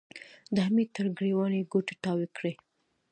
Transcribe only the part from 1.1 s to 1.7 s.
ګرېوان يې